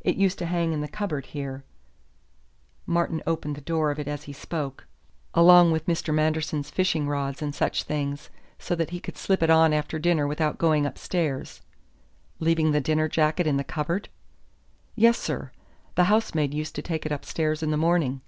It 0.00 0.16
used 0.16 0.38
to 0.38 0.46
hang 0.46 0.72
in 0.72 0.80
this 0.80 0.88
cupboard 0.88 1.26
here" 1.26 1.62
Martin 2.86 3.22
opened 3.26 3.54
the 3.54 3.60
door 3.60 3.90
of 3.90 3.98
it 3.98 4.08
as 4.08 4.22
he 4.22 4.32
spoke 4.32 4.86
"along 5.34 5.72
with 5.72 5.84
Mr. 5.84 6.14
Manderson's 6.14 6.70
fishing 6.70 7.06
rods 7.06 7.42
and 7.42 7.54
such 7.54 7.82
things, 7.82 8.30
so 8.58 8.74
that 8.74 8.88
he 8.88 8.98
could 8.98 9.18
slip 9.18 9.42
it 9.42 9.50
on 9.50 9.74
after 9.74 9.98
dinner 9.98 10.26
without 10.26 10.56
going 10.56 10.86
upstairs." 10.86 11.60
"Leaving 12.38 12.72
the 12.72 12.80
dinner 12.80 13.08
jacket 13.08 13.46
in 13.46 13.58
the 13.58 13.62
cupboard?" 13.62 14.08
"Yes, 14.96 15.18
sir. 15.18 15.52
The 15.96 16.04
housemaid 16.04 16.54
used 16.54 16.74
to 16.76 16.80
take 16.80 17.04
it 17.04 17.12
upstairs 17.12 17.62
in 17.62 17.70
the 17.70 17.76
morning." 17.76 18.22